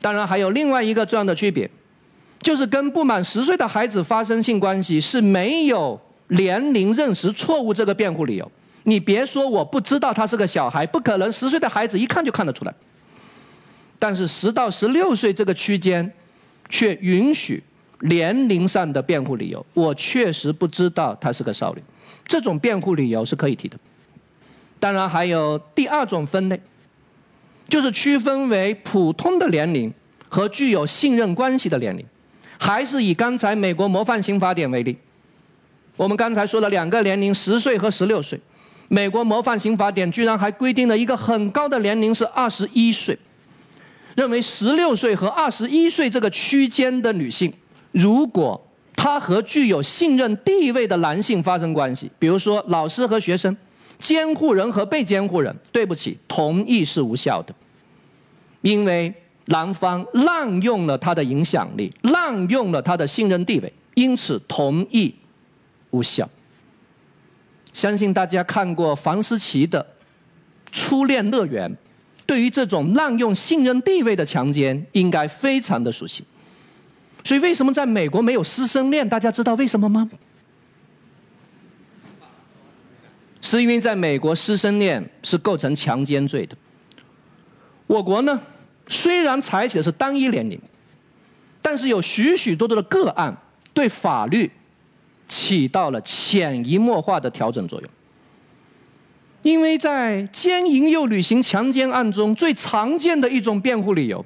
[0.00, 1.68] 当然，还有另外一个重要的区别，
[2.40, 8.50] 就是跟不满十岁的孩子发生性关系是没有年龄认识错误这个辩护理由。
[8.84, 12.72] 你别说我不知道他是个小孩，不可能，十岁的孩子一看就看得出来。
[13.98, 16.10] 但是十到十六岁这个区间，
[16.68, 17.62] 却允许
[18.02, 19.66] 年龄上的辩护理由。
[19.74, 21.82] 我确实不知道他是个少女，
[22.24, 23.76] 这种辩护理由是可以提的。
[24.78, 26.58] 当然还有第二种分类，
[27.68, 29.92] 就是区分为普通的年龄
[30.28, 32.04] 和具有信任关系的年龄。
[32.58, 34.96] 还是以刚才美国模范刑法典为例，
[35.96, 38.40] 我们刚才说了两个年龄，十岁和十六岁。
[38.88, 43.16] 美国模范刑法典居然还规定了一个很高的年龄是二十一岁，
[44.16, 47.52] 认为十六岁和二十一岁这个区间的女性，
[47.92, 53.56] 如果她和具有信任地位的男性发生关系，比如说老师和学生、
[53.98, 57.54] 监护人和被监护人，对不起，同意是无效的，
[58.62, 59.12] 因为
[59.46, 65.14] 男方滥用了他的影响力，滥用了他的信任地位，因此同意
[65.90, 66.28] 无效。
[67.72, 69.80] 相信大家看过房思琪的
[70.72, 71.70] 《初恋乐园》，
[72.26, 76.24] 对于这种滥用信任地位的强奸，应该非常的熟悉。
[77.24, 79.08] 所以，为什么在美国没有师生恋？
[79.08, 80.08] 大家知道为什么吗？
[83.48, 86.56] 是因为在美国师生恋是构成强奸罪的。
[87.86, 88.38] 我国呢，
[88.88, 90.60] 虽然采取的是单一年龄，
[91.62, 93.36] 但是有许许多多的个案
[93.72, 94.50] 对法律。
[95.30, 97.90] 起到了潜移默化的调整作用，
[99.42, 104.24] 因为在奸淫幼女行强奸案中，最常见的一种辩护理由，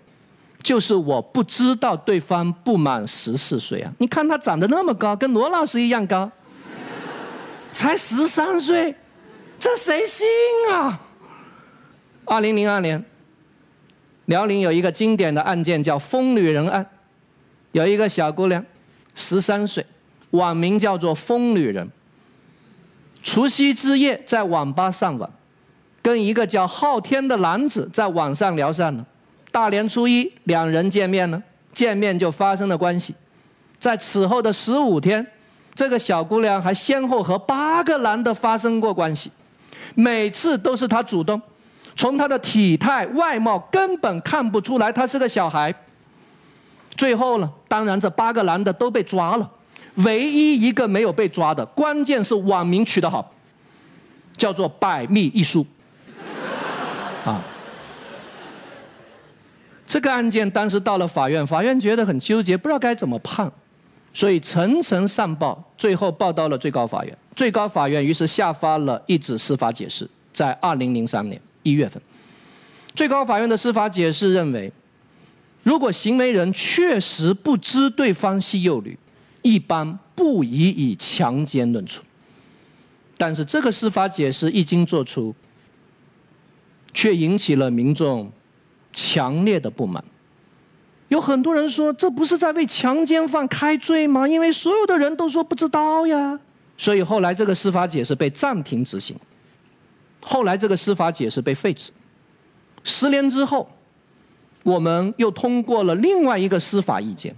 [0.62, 3.93] 就是我不知道对方不满十四岁啊！
[3.99, 6.31] 你看他长得那么高，跟罗老师一样高，
[7.73, 8.95] 才十三岁，
[9.63, 10.27] 这谁信
[10.73, 10.99] 啊？
[12.25, 13.05] 二零零二年，
[14.25, 16.85] 辽宁有一个经典的案件叫“疯女人案”，
[17.71, 18.65] 有一个小姑娘，
[19.15, 19.87] 十三岁。
[20.31, 21.89] 网名叫做“疯女人”。
[23.23, 25.31] 除夕之夜在网吧上网，
[26.03, 29.07] 跟一个叫昊天的男子在网上聊上了。
[29.53, 31.41] 大年初一，两人见面了，
[31.73, 33.15] 见面就发生了关系。
[33.79, 35.25] 在此后的十五天，
[35.77, 39.31] 这个小姑娘还先后和八个男的发生过关系，
[39.95, 41.40] 每次都是他主动。
[41.95, 45.74] 从他的体态、外貌根本看不出来他是个小孩。
[46.97, 49.51] 最后呢，当然这八个男的都被抓了，
[49.97, 53.32] 唯一一个没有被抓的，关键是网名取得好，
[54.36, 55.66] 叫做“百密一疏”。
[57.24, 57.43] 啊。
[59.86, 63.53] 这个案件当时到了法院，法院觉得很纠结，不知道该怎么判，
[64.13, 67.19] 所以层层上报，最后报到了最高法院。
[67.35, 72.01] 最高法院于是下发了一纸司法解释，在二零零三年一月份，
[72.95, 74.73] 最高法院的司法解释认为，
[75.63, 78.99] 如果行为人确实不知对方系幼女，
[79.43, 82.03] 一般不宜以强奸论处。
[83.17, 85.35] 但是这个司法解释一经作出，
[86.93, 88.31] 却引起了民众。
[88.95, 90.05] 强烈的不满，
[91.13, 94.27] 有很多人说这不是在为强奸犯开罪吗？
[94.27, 96.41] 因为所有的人都说不知道呀。
[96.79, 99.15] 所以后来这个司法解释被暂停执行，
[100.23, 101.93] 后来这个司法解释被废止。
[102.83, 103.71] 十年之后，
[104.63, 107.37] 我们又通过了另外一个司法意见，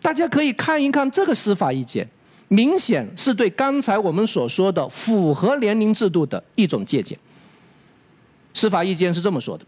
[0.00, 2.08] 大家可以看一看这个司法意见，
[2.46, 7.18] 明显是对刚才我们所说的符合年龄制度的一种借鉴。
[8.54, 9.64] 司法意见是这么说的。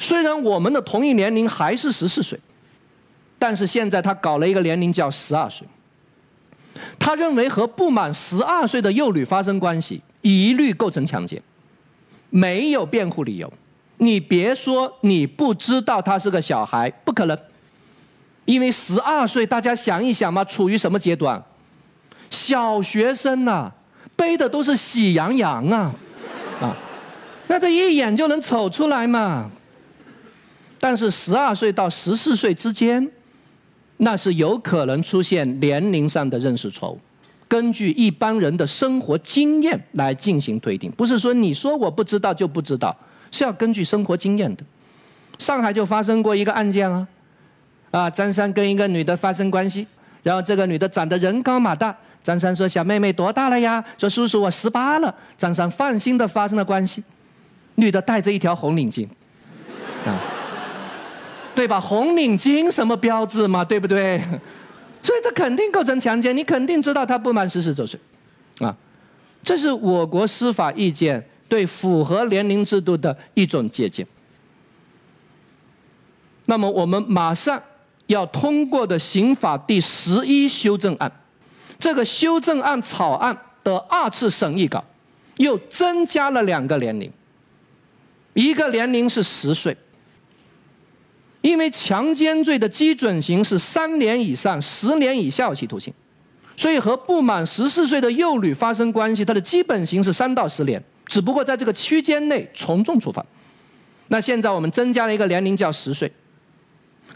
[0.00, 2.40] 虽然我们的同一年龄还是十四岁，
[3.38, 5.68] 但是现在他搞了一个年龄叫十二岁。
[6.98, 11.42] 他认为和不满十二岁的幼女发生关系，一律构成强奸，
[12.30, 13.52] 没有辩护理由。
[13.98, 17.36] 你别说你不知道他是个小孩，不可能，
[18.46, 21.42] 因为十二岁，大家想一想嘛，处于什么阶段？
[22.30, 23.70] 小学生呐，
[24.16, 25.92] 背的都是喜羊羊啊，
[26.62, 26.74] 啊，
[27.48, 29.50] 那这一眼就能瞅出来嘛。
[30.80, 33.08] 但是十二岁到十四岁之间，
[33.98, 36.98] 那是有可能出现年龄上的认识错误。
[37.46, 42.96] 根据一般人的生活经验来进行推定，不是说你说我不知道就不知道，
[43.30, 44.64] 是要根据生活经验的。
[45.38, 47.06] 上海就发生过一个案件啊，
[47.90, 49.86] 啊，张三跟一个女的发生关系，
[50.22, 53.84] 然后这个女的长得人高马大，张三说小妹妹多大了呀？
[53.98, 55.14] 说叔叔我十八了。
[55.36, 57.02] 张三放心的发生了关系，
[57.74, 59.08] 女的戴着一条红领巾，
[60.06, 60.29] 啊。
[61.60, 61.78] 对吧？
[61.78, 63.62] 红领巾什么标志嘛？
[63.62, 64.18] 对不对？
[65.04, 68.00] 所以这肯定构成强奸，你肯定知道他不满十四周岁，
[68.60, 68.74] 啊，
[69.42, 74.06] 这是我国司法意见对符合年龄制度的一种借鉴。
[76.46, 77.62] 那么我们马上
[78.06, 81.12] 要通过的刑法第十一修正案，
[81.78, 84.82] 这个修正案草案的二次审议稿
[85.36, 87.12] 又增加了两个年龄，
[88.32, 89.76] 一个年龄是十岁。
[91.42, 95.90] 因为强奸罪的基准刑是三年以上十年以下有期徒刑，
[96.54, 103.24] 所以和不满十四岁的幼女发生关系，它的基本刑是三到十年，只不过在这个区间内从重处罚。
[104.08, 106.12] 那现在我们增加了一个年龄叫十岁，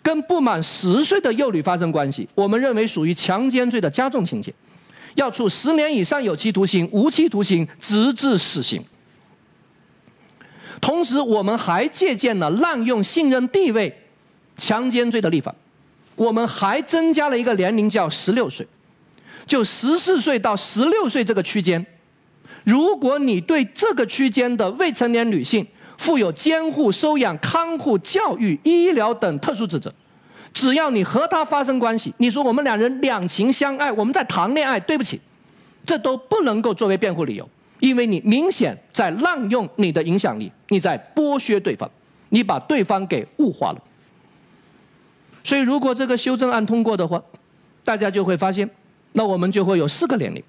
[0.03, 4.55] 跟不满十岁的幼女发生关系，我们认为属于强奸罪的加重情节，
[5.16, 8.83] 要处十年以上有期徒刑、无期徒刑，直至死刑。
[10.81, 14.01] 同时，我们还借鉴了滥用信任地位。
[14.57, 15.55] 强奸罪的立法，
[16.16, 18.66] 我们还增加了一个年龄，叫十六岁，
[19.46, 21.84] 就十四岁到十六岁这个区间，
[22.64, 25.66] 如果你对这个区间的未成年女性
[25.98, 29.92] 负有监护、收养、看护、教育、医疗等特殊职责，
[30.52, 35.20] 只要你和她发生关系，你说我们两人两情相爱，我们在谈恋爱，对不起，
[35.84, 37.48] 这都不能够作为辩护理由，
[37.80, 41.90] 因为你明显在滥用你的影响力，你在剥削对方，
[42.30, 43.82] 你把对方给物化了。
[45.45, 47.22] 所以，如果这个修正案通过的话，
[47.84, 48.68] 大家就会发现，
[49.12, 50.42] 那我们就会有四个年龄：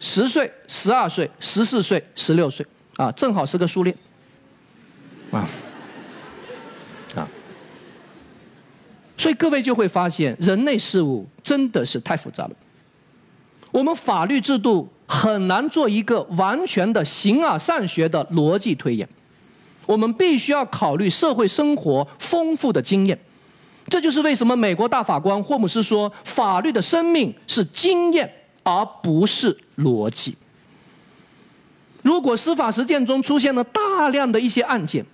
[0.00, 3.94] 十岁、十二岁、十四岁、十六岁，啊，正好是个数列，
[5.30, 5.46] 啊，
[7.14, 7.28] 啊。
[9.18, 12.50] 所以各位就会发现，人类事物真的是太复杂了。
[13.70, 19.06] 我们法律制度很难做一个完全的形而上学的逻辑推演，
[19.84, 23.18] 我们必须要考虑社会生活丰富的经验。
[23.88, 28.30] 这就是为什么美国大法官霍姆斯说，法律的生命是经验，
[28.62, 30.36] 而不是逻辑。
[32.02, 35.04] 如果司法实践中出现了大量的一些案件，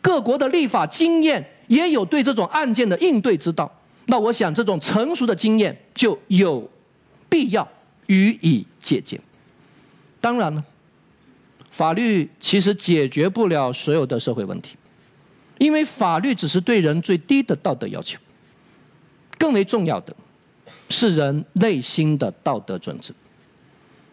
[0.00, 3.70] 各国的立法经验也有对这种案件的应对之道，
[4.06, 6.70] 那我想这种成熟的经验就有
[7.28, 7.66] 必要
[8.06, 9.20] 予以借鉴。
[10.20, 10.62] 当然了，
[11.70, 14.76] 法律其实解决不了所有的社会问题，
[15.58, 18.18] 因为法律只是对人最低的道德要求。
[19.38, 20.14] 更为重要的
[20.88, 23.14] 是人内心的道德准则。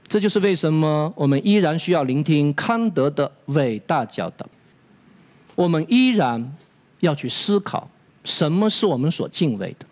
[0.08, 4.48] 这就是为什么我们依然需要聆听康德的伟大教导。
[5.56, 6.56] 我们依然
[7.00, 7.90] 要去思考，
[8.24, 9.86] 什么是我们所敬畏的？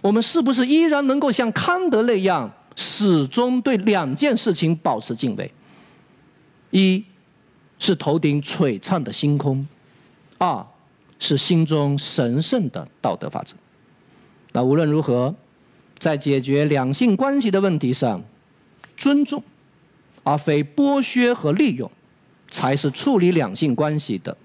[0.00, 5.50] 我们是不是依然能够像康德那样，始终对两件事情保持敬畏？
[6.70, 7.04] 一
[7.78, 9.66] 是头顶璀璨的星空，
[10.38, 10.66] 二
[11.18, 13.54] 是心中神圣的道德法则。
[14.52, 15.34] 那无论如何，
[15.98, 18.22] 在解决两性关系的问题上，
[18.96, 19.42] 尊重
[20.22, 21.90] 而非剥削和利用，
[22.50, 24.36] 才是处理两性关系的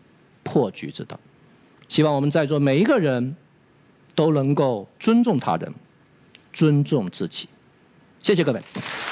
[0.44, 1.20] 破局之道。
[1.88, 3.36] 希望我们在座每一个人
[4.16, 5.74] 都能够尊重他人，
[6.54, 7.48] 尊重自己。
[8.22, 9.09] 谢谢各位。